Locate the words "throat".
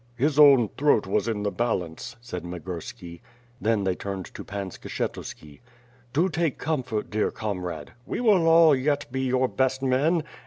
0.79-1.05